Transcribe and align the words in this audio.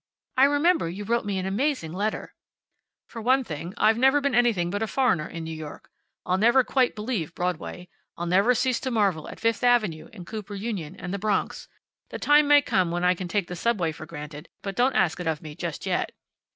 I 0.35 0.45
remember 0.45 0.89
you 0.89 1.03
wrote 1.03 1.25
me 1.25 1.37
an 1.37 1.45
amazing 1.45 1.93
letter." 1.93 2.33
"For 3.07 3.21
one 3.21 3.43
thing, 3.43 3.75
I'll 3.77 3.93
never 3.93 4.19
be 4.19 4.33
anything 4.33 4.71
but 4.71 4.81
a 4.81 4.87
foreigner 4.87 5.27
in 5.27 5.43
New 5.43 5.53
York. 5.55 5.91
I'll 6.25 6.39
never 6.39 6.63
quite 6.63 6.95
believe 6.95 7.35
Broadway. 7.35 7.87
I'll 8.17 8.25
never 8.25 8.55
cease 8.55 8.79
to 8.79 8.89
marvel 8.89 9.29
at 9.29 9.39
Fifth 9.39 9.63
avenue, 9.63 10.09
and 10.11 10.25
Cooper 10.25 10.55
Union, 10.55 10.95
and 10.95 11.13
the 11.13 11.19
Bronx. 11.19 11.67
The 12.09 12.17
time 12.17 12.47
may 12.47 12.63
come 12.63 12.89
when 12.89 13.03
I 13.03 13.13
can 13.13 13.27
take 13.27 13.45
the 13.47 13.55
subway 13.55 13.91
for 13.91 14.07
granted, 14.07 14.49
but 14.63 14.75
don't 14.75 14.95
ask 14.95 15.19
it 15.19 15.27
of 15.27 15.43
me 15.43 15.53
just 15.53 15.85
yet." 15.85 16.11